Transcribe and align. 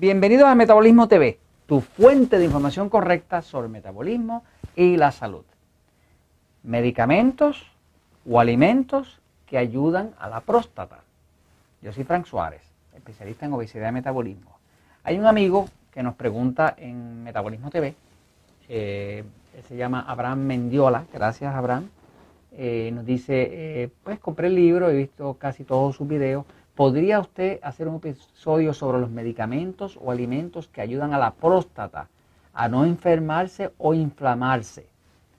Bienvenidos 0.00 0.46
a 0.46 0.54
Metabolismo 0.54 1.08
TV, 1.08 1.40
tu 1.66 1.80
fuente 1.80 2.38
de 2.38 2.44
información 2.44 2.88
correcta 2.88 3.42
sobre 3.42 3.66
metabolismo 3.66 4.44
y 4.76 4.96
la 4.96 5.10
salud. 5.10 5.42
Medicamentos 6.62 7.66
o 8.24 8.38
alimentos 8.38 9.20
que 9.44 9.58
ayudan 9.58 10.14
a 10.20 10.28
la 10.28 10.38
próstata. 10.38 11.00
Yo 11.82 11.92
soy 11.92 12.04
Frank 12.04 12.26
Suárez, 12.26 12.62
especialista 12.94 13.46
en 13.46 13.54
obesidad 13.54 13.88
y 13.88 13.92
metabolismo. 13.92 14.60
Hay 15.02 15.18
un 15.18 15.26
amigo 15.26 15.68
que 15.90 16.04
nos 16.04 16.14
pregunta 16.14 16.76
en 16.78 17.24
Metabolismo 17.24 17.68
TV, 17.68 17.96
eh, 18.68 19.24
se 19.66 19.76
llama 19.76 20.04
Abraham 20.06 20.38
Mendiola, 20.42 21.06
gracias 21.12 21.52
Abraham, 21.52 21.88
eh, 22.52 22.92
nos 22.94 23.04
dice, 23.04 23.48
eh, 23.50 23.90
pues 24.04 24.20
compré 24.20 24.46
el 24.46 24.54
libro, 24.54 24.90
he 24.90 24.96
visto 24.96 25.34
casi 25.34 25.64
todos 25.64 25.96
sus 25.96 26.06
videos, 26.06 26.44
¿Podría 26.78 27.18
usted 27.18 27.58
hacer 27.64 27.88
un 27.88 27.96
episodio 27.96 28.72
sobre 28.72 29.00
los 29.00 29.10
medicamentos 29.10 29.98
o 30.00 30.12
alimentos 30.12 30.68
que 30.68 30.80
ayudan 30.80 31.12
a 31.12 31.18
la 31.18 31.32
próstata 31.32 32.06
a 32.54 32.68
no 32.68 32.84
enfermarse 32.84 33.72
o 33.78 33.94
inflamarse? 33.94 34.86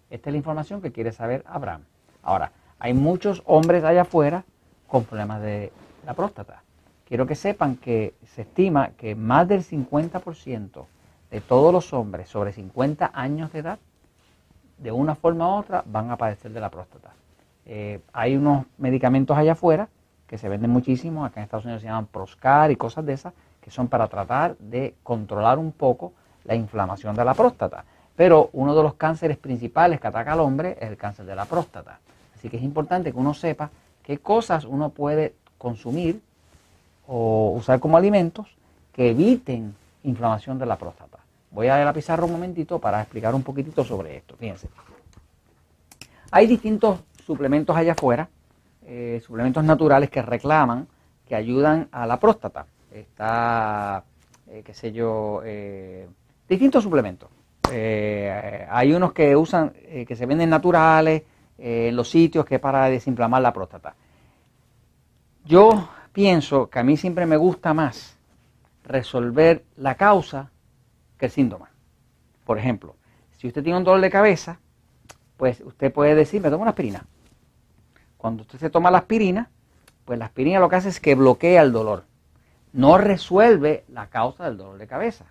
Esta 0.10 0.30
es 0.30 0.34
la 0.34 0.38
información 0.38 0.82
que 0.82 0.92
quiere 0.92 1.14
saber 1.14 1.46
Abraham. 1.48 1.84
Ahora, 2.24 2.52
hay 2.78 2.94
muchos 2.94 3.42
hombres 3.46 3.86
allá 3.86 4.02
afuera 4.02 4.44
con 4.86 5.06
problemas 5.06 5.42
de 5.42 5.72
la 6.06 6.14
próstata. 6.14 6.62
Quiero 7.08 7.26
que 7.26 7.36
sepan 7.36 7.78
que 7.78 8.16
se 8.36 8.42
estima 8.42 8.90
que 8.98 9.16
más 9.16 9.48
del 9.48 9.64
50% 9.64 10.88
de 11.32 11.40
todos 11.40 11.72
los 11.72 11.94
hombres 11.94 12.28
sobre 12.28 12.52
50 12.52 13.12
años 13.14 13.53
de 13.53 13.59
edad, 13.59 13.80
de 14.78 14.92
una 14.92 15.16
forma 15.16 15.48
u 15.48 15.59
otra, 15.59 15.86
van 15.86 16.12
a 16.12 16.18
padecer 16.18 16.52
de 16.52 16.59
la 16.59 16.70
próstata. 16.70 17.14
Eh, 17.66 18.02
hay 18.12 18.36
unos 18.36 18.66
medicamentos 18.78 19.38
allá 19.38 19.53
afuera 19.53 19.88
que 20.30 20.38
se 20.38 20.47
venden 20.47 20.69
muchísimo, 20.69 21.25
acá 21.25 21.39
en 21.39 21.45
Estados 21.45 21.66
Unidos 21.66 21.81
se 21.81 21.88
llaman 21.88 22.05
Proscar 22.05 22.69
y 22.69 22.75
cosas 22.75 23.03
de 23.03 23.13
esas, 23.13 23.33
que 23.59 23.72
son 23.72 23.88
para 23.88 24.08
tratar 24.08 24.55
de 24.59 24.94
controlar 25.02 25.58
un 25.58 25.72
poco 25.72 26.13
la 26.45 26.53
inflamación 26.53 27.16
de 27.16 27.25
la 27.25 27.33
próstata. 27.33 27.83
Pero 28.16 28.52
uno 28.53 28.75
de 28.75 28.83
los 28.83 28.94
cánceres 28.94 29.38
principales 29.38 30.00
que 30.00 30.05
ataca 30.05 30.33
al 30.33 30.41
hombre 30.41 30.77
es 30.80 30.88
el 30.88 30.97
cáncer 30.97 31.25
de 31.25 31.35
la 31.35 31.45
próstata. 31.45 32.00
Así 32.35 32.47
que 32.47 32.57
es 32.57 32.63
importante 32.63 33.11
que 33.11 33.17
uno 33.17 33.33
sepa 33.33 33.72
qué 34.03 34.19
cosas 34.19 34.66
uno 34.66 34.89
puede 34.89 35.33
consumir 35.57 36.22
o 37.07 37.53
usar 37.57 37.80
como 37.80 37.97
alimentos 37.97 38.55
que 38.94 39.09
eviten 39.09 39.75
inflamación 40.03 40.59
de 40.59 40.67
la 40.67 40.77
próstata. 40.77 41.17
Voy 41.50 41.69
a 41.69 41.83
la 41.83 41.91
pizarra 41.91 42.25
un 42.25 42.33
momentito 42.33 42.77
para 42.77 43.02
explicar 43.02 43.33
un 43.33 43.41
poquitito 43.41 43.83
sobre 43.83 44.17
esto. 44.17 44.35
Fíjense. 44.38 44.69
Hay 46.30 46.45
distintos 46.45 47.00
suplementos 47.25 47.75
allá 47.75 47.94
afuera 47.94 48.30
eh, 48.92 49.22
suplementos 49.23 49.64
naturales 49.64 50.09
que 50.09 50.20
reclaman 50.20 50.88
que 51.28 51.36
ayudan 51.36 51.90
a 51.92 52.08
la 52.08 52.20
próstata. 52.20 52.66
Está, 52.92 54.04
eh, 54.48 54.64
qué 54.66 54.73
sé 54.73 54.92
yo, 54.92 55.44
eh, 55.46 56.08
distintos 56.48 56.84
suplementos. 56.84 57.30
hay 57.72 58.92
unos 58.92 59.14
que 59.14 59.36
usan, 59.36 59.73
que 60.08 60.16
se 60.16 60.26
venden 60.26 60.50
naturales 60.50 61.22
en 61.59 61.96
los 61.96 62.09
sitios 62.09 62.46
que 62.46 62.56
es 62.56 62.62
para 62.62 62.90
desinflamar 62.90 63.44
la 63.44 63.54
próstata. 63.54 63.94
Yo 65.46 65.90
pienso 66.12 66.68
que 66.68 66.80
a 66.80 66.84
mí 66.84 66.98
siempre 66.98 67.28
me 67.28 67.38
gusta 67.38 67.76
más 67.76 68.18
resolver 68.86 69.66
la 69.78 69.94
causa 69.94 70.50
que 71.20 71.28
el 71.28 71.31
síntoma. 71.31 71.70
Por 72.44 72.58
ejemplo, 72.58 72.96
si 73.38 73.46
usted 73.46 73.62
tiene 73.62 73.78
un 73.78 73.84
dolor 73.84 74.02
de 74.02 74.09
cabeza, 74.09 74.59
pues 75.38 75.62
usted 75.62 75.94
puede 75.94 76.16
decir, 76.16 76.42
me 76.42 76.50
tomo 76.50 76.63
una 76.63 76.72
aspirina. 76.72 77.06
Cuando 78.19 78.41
usted 78.41 78.59
se 78.59 78.69
toma 78.69 78.91
la 78.91 78.97
aspirina, 78.97 79.50
pues 80.03 80.19
la 80.19 80.25
aspirina 80.25 80.59
lo 80.59 80.68
que 80.68 80.75
hace 80.75 80.90
es 80.90 81.00
que 81.00 81.16
bloquea 81.16 81.62
el 81.62 81.72
dolor. 81.72 82.03
No 82.74 82.97
resuelve 82.97 83.85
la 83.88 84.07
causa 84.07 84.44
del 84.44 84.57
dolor 84.57 84.78
de 84.78 84.88
cabeza. 84.88 85.24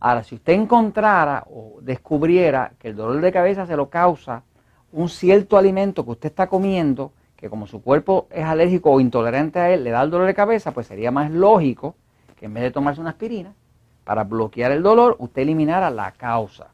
Ahora, 0.00 0.24
si 0.24 0.34
usted 0.34 0.54
encontrara 0.54 1.44
o 1.48 1.78
descubriera 1.80 2.72
que 2.80 2.88
el 2.88 2.96
dolor 2.96 3.20
de 3.20 3.30
cabeza 3.30 3.66
se 3.66 3.76
lo 3.76 3.88
causa 3.88 4.42
un 4.90 5.08
cierto 5.08 5.56
alimento 5.56 6.04
que 6.04 6.10
usted 6.10 6.30
está 6.30 6.48
comiendo, 6.48 7.12
que 7.36 7.48
como 7.48 7.68
su 7.68 7.80
cuerpo 7.80 8.26
es 8.32 8.44
alérgico 8.44 8.90
o 8.90 8.98
intolerante 8.98 9.60
a 9.60 9.70
él, 9.70 9.84
le 9.84 9.90
da 9.90 10.02
el 10.02 10.10
dolor 10.10 10.26
de 10.26 10.34
cabeza, 10.34 10.72
pues 10.72 10.88
sería 10.88 11.12
más 11.12 11.30
lógico 11.30 11.94
que 12.34 12.46
en 12.46 12.54
vez 12.54 12.64
de 12.64 12.72
tomarse 12.72 13.00
una 13.00 13.10
aspirina, 13.10 13.54
para 14.02 14.24
bloquear 14.24 14.72
el 14.72 14.82
dolor, 14.82 15.14
usted 15.20 15.42
eliminara 15.42 15.88
la 15.88 16.10
causa. 16.10 16.66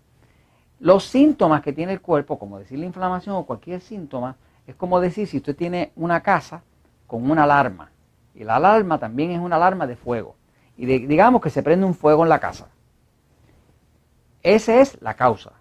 Los 0.81 1.05
síntomas 1.05 1.61
que 1.61 1.75
tiene 1.75 1.93
el 1.93 2.01
cuerpo, 2.01 2.39
como 2.39 2.59
decir 2.59 2.79
la 2.79 2.87
inflamación 2.87 3.37
o 3.37 3.45
cualquier 3.45 3.83
síntoma, 3.83 4.37
es 4.69 4.77
como 4.77 5.01
decir 5.01 5.27
si 5.27 5.39
usted 5.39 5.57
tiene 5.57 5.93
una 5.97 6.21
casa 6.21 6.63
con 7.07 7.29
una 7.29 7.45
alarma 7.45 7.91
y 8.35 8.45
la 8.45 8.57
alarma 8.57 8.99
también 8.99 9.31
es 9.31 9.41
una 9.41 9.57
alarma 9.57 9.87
de 9.87 9.97
fuego 9.97 10.37
y 10.77 10.85
digamos 10.85 11.41
que 11.41 11.49
se 11.49 11.63
prende 11.63 11.87
un 11.87 11.95
fuego 11.95 12.23
en 12.23 12.29
la 12.29 12.39
casa. 12.39 12.69
Esa 14.43 14.81
es 14.81 15.01
la 15.01 15.15
causa. 15.15 15.53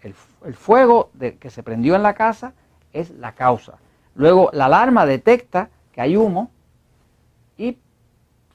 El, 0.00 0.14
fuego 0.14 1.10
que 1.40 1.50
se 1.50 1.62
prendió 1.62 1.96
en 1.96 2.04
la 2.04 2.14
casa 2.14 2.54
es 2.92 3.10
la 3.10 3.32
causa. 3.32 3.78
Luego 4.14 4.48
la 4.52 4.66
alarma 4.66 5.06
detecta 5.06 5.68
que 5.90 6.00
hay 6.00 6.16
humo 6.16 6.50
y 7.58 7.76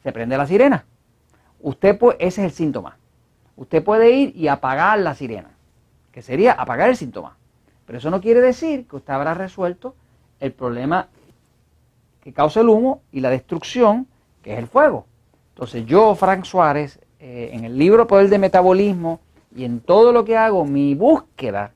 se 0.04 0.12
prende 0.14 0.38
la 0.38 0.48
sirena. 0.48 0.86
Usted 1.60 1.98
puede, 2.00 2.18
ese 2.26 2.46
es 2.46 2.52
el 2.52 2.52
síntoma. 2.52 2.98
Usted 3.58 3.84
puede 3.84 4.12
ir 4.12 4.36
y 4.38 4.48
apagar 4.48 5.00
la 5.00 5.16
sirena, 5.16 5.52
que 6.14 6.22
sería 6.22 6.54
apagar 6.54 6.90
el 6.90 6.96
síntoma. 6.96 7.36
Pero 7.88 7.98
eso 7.98 8.12
no 8.12 8.22
quiere 8.22 8.42
decir 8.42 8.86
que 8.86 8.98
usted 8.98 9.14
habrá 9.14 9.34
resuelto 9.34 9.96
el 10.42 10.52
problema 10.52 11.08
que 12.22 12.34
causa 12.34 12.60
el 12.60 12.68
humo 12.68 13.02
y 13.14 13.22
la 13.22 13.30
destrucción, 13.30 14.08
que 14.44 14.54
es 14.54 14.60
el 14.60 14.68
fuego. 14.68 15.06
Entonces 15.54 15.86
yo, 15.86 16.14
Frank 16.14 16.44
Suárez, 16.44 17.00
eh, 17.20 17.52
en 17.54 17.64
el 17.64 17.78
libro 17.78 18.06
Poder 18.06 18.30
de 18.30 18.38
Metabolismo 18.38 19.22
y 19.56 19.64
en 19.64 19.80
todo 19.80 20.12
lo 20.12 20.26
que 20.26 20.36
hago, 20.36 20.66
mi 20.66 20.96
búsqueda, 20.96 21.72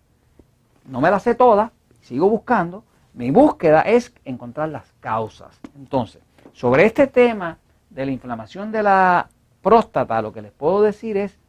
no 0.85 0.99
me 0.99 1.09
la 1.09 1.19
sé 1.19 1.33
toda, 1.33 1.71
sigo 2.01 2.29
buscando, 2.29 2.83
mi 3.13 3.31
búsqueda 3.31 3.81
es 3.81 4.13
encontrar 4.25 4.67
las 4.67 4.91
causas. 4.99 5.57
Entonces, 5.77 6.21
sobre 6.51 6.85
este 6.85 7.07
tema 7.07 7.57
de 7.89 8.05
la 8.05 8.11
inflamación 8.11 8.71
de 8.73 8.83
la 8.83 9.29
próstata, 9.61 10.21
lo 10.21 10.33
que 10.33 10.41
les 10.41 10.51
puedo 10.51 10.81
decir 10.81 11.15
es 11.15 11.39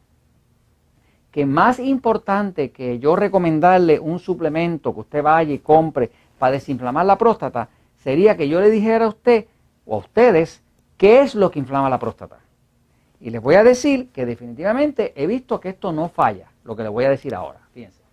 que 1.33 1.47
más 1.47 1.79
importante 1.79 2.71
que 2.71 2.99
yo 2.99 3.15
recomendarle 3.15 3.99
un 3.99 4.19
suplemento 4.19 4.93
que 4.93 4.99
usted 4.99 5.23
vaya 5.23 5.51
y 5.51 5.57
compre 5.57 6.11
para 6.37 6.51
desinflamar 6.51 7.07
la 7.07 7.17
próstata, 7.17 7.69
sería 7.97 8.37
que 8.37 8.47
yo 8.47 8.61
le 8.61 8.69
dijera 8.69 9.05
a 9.05 9.09
usted 9.09 9.47
o 9.83 9.95
a 9.95 9.97
ustedes 9.97 10.61
qué 10.95 11.21
es 11.21 11.33
lo 11.33 11.49
que 11.49 11.57
inflama 11.57 11.89
la 11.89 11.97
próstata. 11.97 12.37
Y 13.19 13.31
les 13.31 13.41
voy 13.41 13.55
a 13.55 13.63
decir 13.63 14.09
que 14.09 14.27
definitivamente 14.27 15.11
he 15.15 15.25
visto 15.25 15.59
que 15.59 15.69
esto 15.69 15.91
no 15.91 16.07
falla, 16.07 16.51
lo 16.63 16.75
que 16.75 16.83
les 16.83 16.91
voy 16.91 17.05
a 17.05 17.09
decir 17.09 17.33
ahora. 17.33 17.61
Fíjense. 17.73 18.03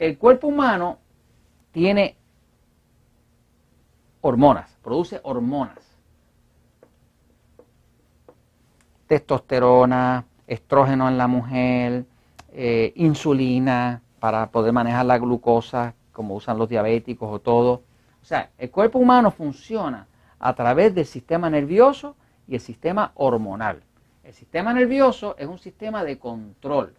El 0.00 0.18
cuerpo 0.18 0.48
humano 0.48 0.98
tiene 1.70 2.16
hormonas, 4.22 4.76
produce 4.82 5.20
hormonas. 5.22 5.78
Testosterona, 9.06 10.24
estrógeno 10.48 11.08
en 11.08 11.18
la 11.18 11.28
mujer, 11.28 12.04
eh, 12.52 12.92
insulina 12.96 14.02
para 14.18 14.50
poder 14.50 14.72
manejar 14.72 15.06
la 15.06 15.18
glucosa, 15.18 15.94
como 16.12 16.34
usan 16.34 16.58
los 16.58 16.68
diabéticos 16.68 17.30
o 17.30 17.38
todo. 17.38 17.82
O 18.20 18.24
sea, 18.24 18.50
el 18.58 18.70
cuerpo 18.70 18.98
humano 18.98 19.30
funciona 19.30 20.06
a 20.40 20.54
través 20.54 20.94
del 20.94 21.06
sistema 21.06 21.48
nervioso 21.48 22.16
y 22.48 22.54
el 22.54 22.60
sistema 22.60 23.12
hormonal. 23.14 23.82
El 24.24 24.32
sistema 24.32 24.72
nervioso 24.72 25.36
es 25.38 25.46
un 25.46 25.58
sistema 25.58 26.02
de 26.02 26.18
control. 26.18 26.94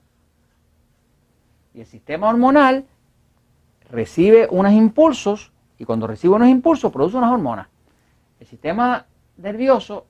Y 1.73 1.81
el 1.81 1.85
sistema 1.85 2.29
hormonal 2.29 2.85
recibe 3.91 4.47
unos 4.49 4.71
impulsos 4.71 5.51
y 5.77 5.85
cuando 5.85 6.07
recibe 6.07 6.35
unos 6.35 6.49
impulsos 6.49 6.91
produce 6.91 7.17
unas 7.17 7.31
hormonas. 7.31 7.67
El 8.39 8.47
sistema 8.47 9.05
nervioso 9.37 10.05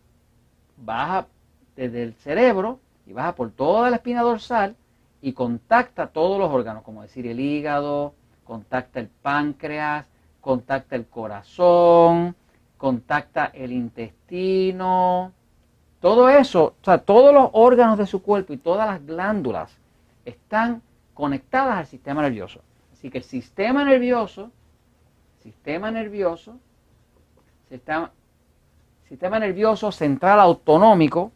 baja 0.77 1.27
desde 1.75 2.03
el 2.03 2.13
cerebro 2.13 2.80
y 3.09 3.13
baja 3.13 3.33
por 3.33 3.50
toda 3.50 3.89
la 3.89 3.95
espina 3.95 4.21
dorsal 4.21 4.75
y 5.19 5.33
contacta 5.33 6.07
todos 6.07 6.38
los 6.38 6.51
órganos, 6.51 6.83
como 6.83 7.01
decir 7.01 7.25
el 7.25 7.39
hígado, 7.39 8.13
contacta 8.44 9.00
el 9.00 9.07
páncreas, 9.07 10.07
contacta 10.39 10.95
el 10.95 11.07
corazón, 11.07 12.35
contacta 12.77 13.45
el 13.53 13.71
intestino, 13.71 15.33
todo 16.00 16.29
eso, 16.29 16.75
o 16.79 16.85
sea, 16.85 17.00
todos 17.00 17.33
los 17.33 17.50
órganos 17.53 17.97
de 17.97 18.06
su 18.06 18.21
cuerpo 18.21 18.53
y 18.53 18.57
todas 18.57 18.88
las 18.88 19.03
glándulas 19.03 19.75
están 20.23 20.83
conectadas 21.15 21.79
al 21.79 21.88
sistema 21.88 22.21
nervioso. 22.21 22.62
Así 22.94 23.09
que 23.09 23.17
el 23.17 23.23
sistema 23.23 23.83
nervioso, 23.83 24.51
sistema 25.41 25.89
nervioso, 25.89 26.57
sistema, 27.69 28.12
sistema 29.07 29.39
nervioso 29.39 29.91
central 29.91 30.39
autonómico, 30.39 31.31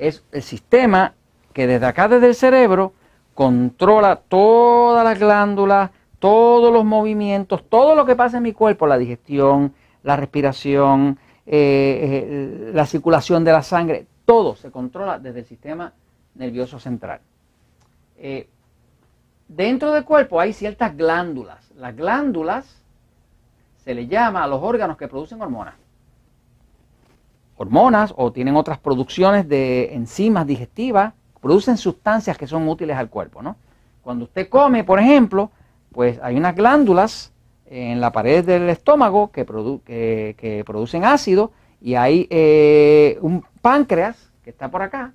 es 0.00 0.24
el 0.32 0.42
sistema 0.42 1.14
que 1.52 1.66
desde 1.66 1.86
acá, 1.86 2.08
desde 2.08 2.28
el 2.28 2.34
cerebro, 2.34 2.92
controla 3.34 4.16
todas 4.16 5.04
las 5.04 5.18
glándulas, 5.18 5.90
todos 6.18 6.72
los 6.72 6.84
movimientos, 6.84 7.64
todo 7.68 7.94
lo 7.94 8.04
que 8.04 8.16
pasa 8.16 8.38
en 8.38 8.42
mi 8.42 8.52
cuerpo, 8.52 8.86
la 8.86 8.98
digestión, 8.98 9.74
la 10.02 10.16
respiración, 10.16 11.18
eh, 11.46 12.70
la 12.72 12.86
circulación 12.86 13.44
de 13.44 13.52
la 13.52 13.62
sangre, 13.62 14.06
todo 14.24 14.56
se 14.56 14.70
controla 14.70 15.18
desde 15.18 15.40
el 15.40 15.46
sistema 15.46 15.92
nervioso 16.34 16.78
central. 16.78 17.20
dentro 19.48 19.92
del 19.92 20.04
cuerpo 20.04 20.40
hay 20.40 20.52
ciertas 20.52 20.96
glándulas. 20.96 21.70
Las 21.76 21.96
glándulas 21.96 22.80
se 23.84 23.94
le 23.94 24.06
llama 24.06 24.44
a 24.44 24.46
los 24.46 24.62
órganos 24.62 24.96
que 24.96 25.08
producen 25.08 25.40
hormonas. 25.40 25.74
Hormonas 27.60 28.14
o 28.16 28.32
tienen 28.32 28.56
otras 28.56 28.78
producciones 28.78 29.46
de 29.46 29.92
enzimas 29.94 30.46
digestivas, 30.46 31.12
producen 31.42 31.76
sustancias 31.76 32.38
que 32.38 32.46
son 32.46 32.66
útiles 32.66 32.96
al 32.96 33.10
cuerpo. 33.10 33.42
¿no? 33.42 33.56
Cuando 34.00 34.24
usted 34.24 34.48
come, 34.48 34.82
por 34.82 34.98
ejemplo, 34.98 35.50
pues 35.92 36.18
hay 36.22 36.38
unas 36.38 36.56
glándulas 36.56 37.34
en 37.66 38.00
la 38.00 38.12
pared 38.12 38.46
del 38.46 38.70
estómago 38.70 39.30
que, 39.30 39.44
que, 39.84 40.62
producen 40.64 41.04
ácido 41.04 41.52
y 41.82 41.96
hay 41.96 42.26
eh, 42.30 43.18
un 43.20 43.44
páncreas 43.60 44.32
que 44.42 44.48
está 44.48 44.70
por 44.70 44.80
acá, 44.80 45.12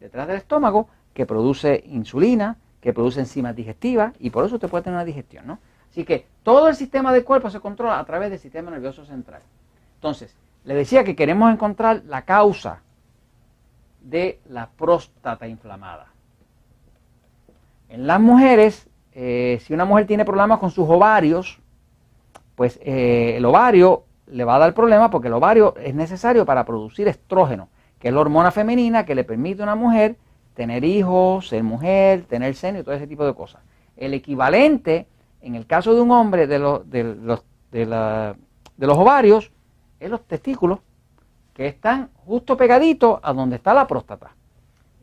detrás 0.00 0.26
del 0.26 0.38
estómago, 0.38 0.88
que 1.14 1.26
produce 1.26 1.84
insulina, 1.86 2.56
que 2.80 2.92
produce 2.92 3.20
enzimas 3.20 3.54
digestivas 3.54 4.14
y 4.18 4.30
por 4.30 4.44
eso 4.44 4.56
usted 4.56 4.68
puede 4.68 4.82
tener 4.82 4.96
una 4.96 5.04
digestión. 5.04 5.46
¿no? 5.46 5.60
Así 5.92 6.04
que 6.04 6.26
todo 6.42 6.68
el 6.68 6.74
sistema 6.74 7.12
del 7.12 7.22
cuerpo 7.22 7.50
se 7.50 7.60
controla 7.60 8.00
a 8.00 8.04
través 8.04 8.30
del 8.30 8.40
sistema 8.40 8.72
nervioso 8.72 9.04
central. 9.04 9.42
Entonces, 9.94 10.34
le 10.66 10.74
decía 10.74 11.04
que 11.04 11.16
queremos 11.16 11.50
encontrar 11.52 12.02
la 12.06 12.22
causa 12.22 12.82
de 14.02 14.40
la 14.48 14.68
próstata 14.68 15.46
inflamada. 15.46 16.08
En 17.88 18.06
las 18.06 18.20
mujeres, 18.20 18.88
eh, 19.14 19.60
si 19.62 19.72
una 19.72 19.84
mujer 19.84 20.06
tiene 20.06 20.24
problemas 20.24 20.58
con 20.58 20.72
sus 20.72 20.88
ovarios, 20.88 21.60
pues 22.56 22.80
eh, 22.82 23.34
el 23.36 23.44
ovario 23.44 24.02
le 24.26 24.44
va 24.44 24.56
a 24.56 24.58
dar 24.58 24.74
problema 24.74 25.08
porque 25.08 25.28
el 25.28 25.34
ovario 25.34 25.76
es 25.76 25.94
necesario 25.94 26.44
para 26.44 26.64
producir 26.64 27.06
estrógeno, 27.06 27.68
que 28.00 28.08
es 28.08 28.14
la 28.14 28.20
hormona 28.20 28.50
femenina 28.50 29.06
que 29.06 29.14
le 29.14 29.22
permite 29.22 29.62
a 29.62 29.64
una 29.64 29.76
mujer 29.76 30.16
tener 30.54 30.84
hijos, 30.84 31.48
ser 31.48 31.62
mujer, 31.62 32.24
tener 32.24 32.56
seno 32.56 32.80
y 32.80 32.82
todo 32.82 32.94
ese 32.96 33.06
tipo 33.06 33.24
de 33.24 33.34
cosas. 33.34 33.62
El 33.96 34.14
equivalente, 34.14 35.06
en 35.42 35.54
el 35.54 35.64
caso 35.66 35.94
de 35.94 36.00
un 36.00 36.10
hombre, 36.10 36.48
de, 36.48 36.58
de, 36.86 37.04
los, 37.04 37.44
de, 37.70 37.86
los 38.78 38.98
ovarios, 38.98 39.52
es 40.00 40.10
los 40.10 40.26
testículos, 40.26 40.80
que 41.54 41.66
están 41.66 42.10
justo 42.14 42.56
pegaditos 42.56 43.18
a 43.22 43.32
donde 43.32 43.56
está 43.56 43.72
la 43.72 43.86
próstata. 43.86 44.32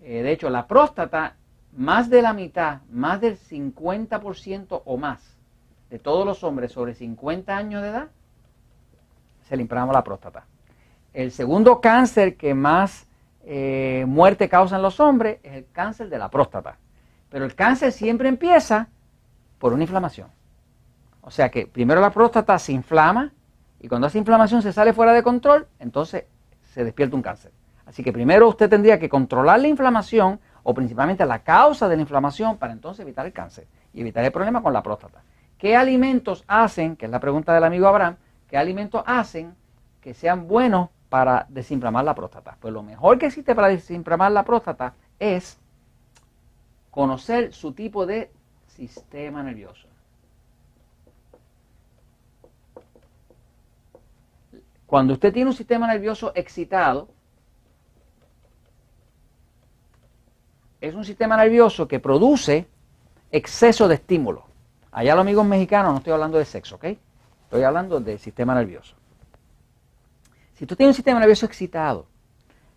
Eh, 0.02 0.22
de 0.22 0.32
hecho, 0.32 0.50
la 0.50 0.68
próstata 0.68 1.36
más 1.72 2.10
de 2.10 2.22
la 2.22 2.34
mitad, 2.34 2.82
más 2.92 3.20
del 3.22 3.38
50% 3.38 4.84
o 4.86 4.98
más 4.98 5.36
de 5.90 6.00
todos 6.00 6.26
los 6.26 6.44
hombres 6.44 6.72
sobre 6.72 6.94
50 6.94 7.56
años 7.56 7.82
de 7.82 7.90
edad, 7.90 8.08
se 9.48 9.58
le 9.58 9.66
la 9.66 10.04
próstata. 10.04 10.46
El 11.14 11.32
segundo 11.32 11.82
cáncer 11.82 12.38
que 12.38 12.54
más 12.54 13.08
eh, 13.46 14.06
muerte 14.08 14.50
causa 14.50 14.78
en 14.78 14.82
los 14.82 15.00
hombres 15.00 15.40
es 15.44 15.54
el 15.54 15.66
cáncer 15.72 16.10
de 16.10 16.18
la 16.18 16.30
próstata. 16.30 16.78
Pero 17.30 17.46
el 17.46 17.56
cáncer 17.56 17.92
siempre 17.92 18.30
empieza 18.30 18.88
por 19.60 19.74
una 19.74 19.84
inflamación. 19.84 20.28
O 21.22 21.32
sea 21.32 21.50
que 21.50 21.68
primero 21.68 22.02
la 22.02 22.12
próstata 22.12 22.58
se 22.60 22.74
inflama 22.74 23.32
y 23.84 23.90
cuando 23.90 24.08
esa 24.08 24.18
inflamación 24.18 24.62
se 24.62 24.72
sale 24.72 24.94
fuera 24.94 25.12
de 25.12 25.22
control, 25.24 25.68
entonces 25.78 26.24
se 26.72 26.86
despierta 26.86 27.18
un 27.18 27.22
cáncer. 27.22 27.52
Así 27.86 28.02
que 28.02 28.14
primero 28.14 28.48
usted 28.48 28.70
tendría 28.70 28.98
que 28.98 29.10
controlar 29.10 29.60
la 29.60 29.68
inflamación 29.68 30.40
o 30.64 30.74
principalmente 30.74 31.26
la 31.26 31.40
causa 31.40 31.90
de 31.90 31.98
la 31.98 32.02
inflamación 32.02 32.58
para 32.58 32.72
entonces 32.72 33.02
evitar 33.02 33.26
el 33.26 33.34
cáncer 33.34 33.68
y 33.94 34.00
evitar 34.00 34.24
el 34.24 34.32
problema 34.32 34.64
con 34.64 34.72
la 34.72 34.82
próstata. 34.82 35.22
¿Qué 35.58 35.76
alimentos 35.76 36.46
hacen, 36.48 36.96
que 36.96 37.08
es 37.08 37.12
la 37.12 37.20
pregunta 37.20 37.54
del 37.54 37.66
amigo 37.66 37.86
Abraham, 37.86 38.16
qué 38.48 38.58
alimentos 38.58 39.04
hacen 39.06 39.54
que 40.00 40.14
sean 40.14 40.48
buenos 40.48 40.88
para 41.10 41.46
desinflamar 41.50 42.06
la 42.06 42.16
próstata? 42.16 42.56
Pues 42.62 42.74
lo 42.74 42.84
mejor 42.84 43.20
que 43.20 43.26
existe 43.26 43.54
para 43.54 43.68
desinflamar 43.68 44.32
la 44.32 44.46
próstata 44.46 44.94
es 45.20 45.60
conocer 46.90 47.52
su 47.52 47.74
tipo 47.74 48.06
de 48.06 48.32
sistema 48.66 49.44
nervioso. 49.44 49.93
Cuando 54.86 55.14
usted 55.14 55.34
tiene 55.34 55.50
un 55.50 55.56
sistema 55.56 55.88
nervioso 55.88 56.32
excitado, 56.36 57.10
es 60.82 60.94
un 60.94 61.06
sistema 61.06 61.38
nervioso 61.38 61.88
que 61.88 62.00
produce 62.00 62.68
exceso 63.32 63.88
de 63.88 63.96
estímulo. 63.96 64.46
Allá 64.92 65.16
los 65.16 65.22
amigos 65.22 65.46
mexicanos 65.46 65.92
no 65.92 65.98
estoy 66.00 66.14
hablando 66.14 66.38
de 66.38 66.46
sexo, 66.46 66.76
¿ok? 66.76 66.86
Estoy 67.46 67.64
hablando 67.64 68.00
del 68.00 68.20
sistema 68.20 68.54
nervioso. 68.54 68.96
Si 70.56 70.66
tú 70.66 70.76
tienes 70.76 70.94
un 70.94 70.96
sistema 70.96 71.20
nervioso 71.20 71.46
excitado, 71.46 72.06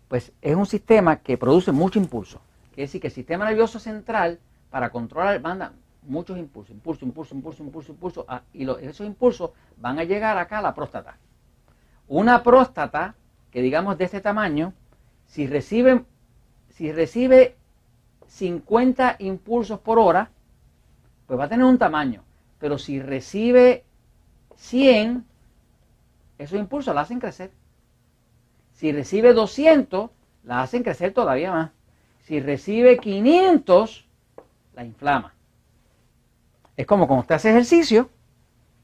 pues 0.09 0.33
es 0.41 0.55
un 0.55 0.67
sistema 0.67 1.17
que 1.17 1.37
produce 1.37 1.73
mucho 1.73 1.99
impulso. 1.99 2.41
Quiere 2.75 2.87
decir 2.87 3.01
que 3.01 3.09
el 3.09 3.13
sistema 3.13 3.45
nervioso 3.45 3.79
central, 3.79 4.39
para 4.71 4.91
controlar, 4.91 5.41
manda 5.41 5.73
muchos 6.03 6.39
impulsos, 6.39 6.75
impulso, 6.75 7.05
impulso, 7.05 7.35
impulso, 7.35 7.63
impulso, 7.63 7.93
impulso, 7.93 8.25
ah, 8.29 8.43
y 8.53 8.69
esos 8.69 9.07
impulsos 9.07 9.51
van 9.79 9.99
a 9.99 10.05
llegar 10.05 10.39
acá 10.39 10.59
a 10.59 10.63
la 10.63 10.75
próstata. 10.75 11.17
Una 12.09 12.43
próstata, 12.43 13.15
que 13.51 13.63
digamos 13.63 13.99
de 13.99 14.05
este 14.05 14.21
tamaño, 14.21 14.73
si 15.27 15.47
recibe, 15.47 16.05
si 16.71 16.93
recibe 16.93 17.57
50 18.29 19.17
impulsos 19.21 19.81
por 19.81 19.99
hora, 19.99 20.31
pues 21.27 21.39
va 21.39 21.45
a 21.45 21.49
tener 21.49 21.65
un 21.65 21.79
tamaño. 21.79 22.23
Pero 22.59 22.79
si 22.79 23.01
recibe 23.01 23.85
100, 24.57 25.25
esos 26.39 26.59
impulsos 26.59 26.95
la 26.95 27.03
hacen 27.03 27.21
crecer. 27.21 27.51
Si 28.73 28.93
recibe 28.93 29.33
200, 29.33 30.11
la 30.45 30.63
hacen 30.63 30.83
crecer 30.83 31.13
todavía 31.13 31.51
más. 31.51 31.71
Si 32.21 32.41
recibe 32.41 32.99
500, 32.99 34.07
la 34.75 34.85
inflama. 34.85 35.35
Es 36.77 36.87
como 36.87 37.07
cuando 37.07 37.23
usted 37.23 37.37
hace 37.37 37.51
ejercicio, 37.51 38.11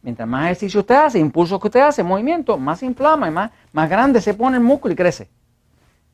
mientras 0.03 0.29
más 0.29 0.45
ejercicio 0.45 0.81
usted 0.81 0.97
hace, 0.97 1.19
impulsos 1.19 1.61
que 1.61 1.69
usted 1.69 1.81
hace, 1.81 2.03
movimiento, 2.03 2.59
más 2.59 2.81
se 2.81 2.87
inflama 2.87 3.29
y 3.29 3.31
más, 3.31 3.51
más 3.73 3.89
grande 3.89 4.21
se 4.21 4.35
pone 4.35 4.57
el 4.57 4.63
músculo 4.63 4.93
y 4.93 4.97
crece. 4.97 5.29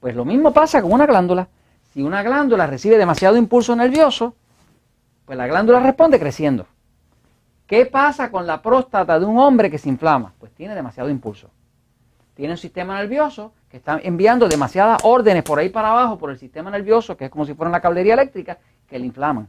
Pues 0.01 0.15
lo 0.15 0.25
mismo 0.25 0.53
pasa 0.53 0.81
con 0.81 0.93
una 0.93 1.07
glándula. 1.07 1.49
Si 1.93 2.03
una 2.03 2.23
glándula 2.23 2.67
recibe 2.67 2.99
demasiado 2.99 3.37
impulso 3.37 3.75
nervioso, 3.75 4.35
pues 5.25 5.37
la 5.37 5.47
glándula 5.47 5.81
responde 5.81 6.19
creciendo. 6.19 6.67
¿Qué 7.67 7.85
pasa 7.87 8.31
con 8.31 8.47
la 8.47 8.63
próstata 8.63 9.19
de 9.19 9.27
un 9.27 9.39
hombre 9.39 9.71
que 9.71 9.79
se 9.79 9.89
inflama? 9.89 10.33
Pues 10.39 10.53
tiene 10.53 10.75
demasiado 10.75 11.11
impulso. 11.11 11.51
Tiene 12.35 12.53
un 12.53 12.59
sistema 12.59 12.97
nervioso 12.99 13.53
que 13.69 13.79
está 13.79 13.99
enviando 14.03 14.49
demasiadas 14.49 15.01
órdenes 15.03 15.43
por 15.43 15.59
ahí 15.59 15.69
para 15.69 15.91
abajo, 15.91 16.17
por 16.19 16.31
el 16.31 16.39
sistema 16.39 16.71
nervioso, 16.71 17.17
que 17.17 17.27
es 17.27 17.31
como 17.31 17.45
si 17.45 17.55
fuera 17.55 17.69
una 17.69 17.81
cablería 17.81 18.15
eléctrica, 18.15 18.59
que 18.87 18.99
le 18.99 19.07
inflaman. 19.07 19.49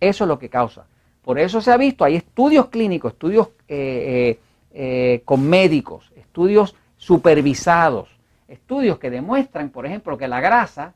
Eso 0.00 0.24
es 0.24 0.28
lo 0.28 0.38
que 0.38 0.48
causa. 0.48 0.86
Por 1.24 1.38
eso 1.38 1.62
se 1.62 1.72
ha 1.72 1.76
visto, 1.78 2.04
hay 2.04 2.16
estudios 2.16 2.68
clínicos, 2.68 3.14
estudios 3.14 3.48
eh, 3.66 4.36
eh, 4.36 4.40
eh, 4.72 5.22
con 5.24 5.48
médicos, 5.48 6.12
estudios 6.16 6.76
supervisados, 6.98 8.10
estudios 8.46 8.98
que 8.98 9.08
demuestran, 9.08 9.70
por 9.70 9.86
ejemplo, 9.86 10.18
que 10.18 10.28
la 10.28 10.40
grasa 10.40 10.92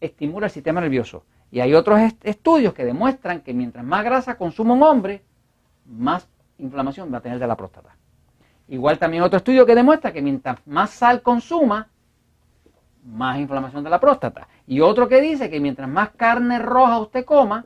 estimula 0.00 0.46
el 0.46 0.52
sistema 0.52 0.80
nervioso. 0.80 1.24
Y 1.52 1.60
hay 1.60 1.72
otros 1.72 2.00
estudios 2.22 2.74
que 2.74 2.84
demuestran 2.84 3.42
que 3.42 3.54
mientras 3.54 3.84
más 3.84 4.04
grasa 4.04 4.36
consume 4.36 4.72
un 4.72 4.82
hombre, 4.82 5.22
más 5.86 6.28
inflamación 6.58 7.12
va 7.14 7.18
a 7.18 7.22
tener 7.22 7.38
de 7.38 7.46
la 7.46 7.56
próstata. 7.56 7.96
Igual 8.66 8.98
también 8.98 9.22
otro 9.22 9.38
estudio 9.38 9.64
que 9.64 9.74
demuestra 9.74 10.12
que 10.12 10.20
mientras 10.20 10.58
más 10.66 10.90
sal 10.90 11.22
consuma, 11.22 11.88
más 13.04 13.38
inflamación 13.38 13.84
de 13.84 13.90
la 13.90 14.00
próstata. 14.00 14.48
Y 14.66 14.80
otro 14.80 15.08
que 15.08 15.20
dice 15.20 15.48
que 15.48 15.60
mientras 15.60 15.88
más 15.88 16.10
carne 16.10 16.58
roja 16.58 16.98
usted 16.98 17.24
coma, 17.24 17.64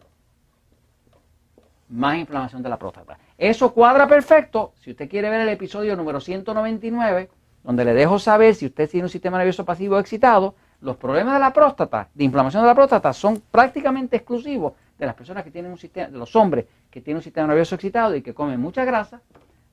más 1.93 2.17
inflamación 2.17 2.63
de 2.63 2.69
la 2.69 2.79
próstata. 2.79 3.19
Eso 3.37 3.73
cuadra 3.73 4.09
perfecto. 4.09 4.73
Si 4.81 4.91
usted 4.91 5.09
quiere 5.09 5.31
ver 5.31 5.43
el 5.43 5.49
episodio 5.51 5.95
número 5.95 6.21
199, 6.21 7.31
donde 7.63 7.85
le 7.85 7.95
dejo 7.95 8.19
saber 8.19 8.55
si 8.55 8.67
usted 8.67 8.89
tiene 8.91 9.05
un 9.05 9.11
sistema 9.11 9.39
nervioso 9.39 9.65
pasivo 9.65 9.99
excitado, 9.99 10.55
los 10.81 10.97
problemas 10.97 11.35
de 11.35 11.41
la 11.41 11.53
próstata, 11.53 12.09
de 12.13 12.25
inflamación 12.25 12.63
de 12.63 12.67
la 12.67 12.75
próstata, 12.75 13.13
son 13.13 13.43
prácticamente 13.51 14.17
exclusivos 14.17 14.73
de 14.99 15.07
las 15.07 15.15
personas 15.15 15.45
que 15.45 15.51
tienen 15.51 15.71
un 15.71 15.79
sistema, 15.79 16.09
de 16.09 16.19
los 16.19 16.35
hombres 16.35 16.67
que 16.91 17.01
tienen 17.01 17.19
un 17.19 17.23
sistema 17.23 17.47
nervioso 17.47 17.75
excitado 17.75 18.17
y 18.17 18.23
que 18.23 18.35
comen 18.35 18.61
mucha 18.61 18.85
grasa, 18.85 19.21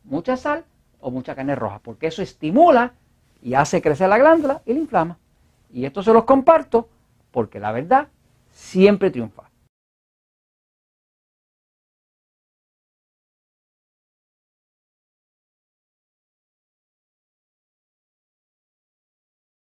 mucha 0.04 0.38
sal 0.38 0.66
o 1.00 1.10
mucha 1.12 1.36
carne 1.36 1.56
roja, 1.56 1.80
porque 1.80 2.08
eso 2.08 2.22
estimula 2.22 2.94
y 3.42 3.54
hace 3.54 3.82
crecer 3.82 4.10
la 4.10 4.18
glándula 4.18 4.62
y 4.66 4.74
la 4.74 4.80
inflama. 4.80 5.18
Y 5.72 5.86
esto 5.86 6.04
se 6.04 6.14
los 6.14 6.26
comparto 6.26 6.90
porque 7.32 7.60
la 7.60 7.72
verdad 7.72 8.10
siempre 8.52 9.10
triunfa. 9.10 9.49